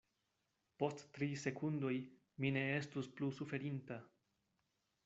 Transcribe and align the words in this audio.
Post 0.83 1.03
tri 1.17 1.27
sekundoj 1.41 1.93
mi 2.43 2.53
ne 2.57 2.65
estus 2.81 3.13
plu 3.21 3.31
suferinta. 3.43 4.01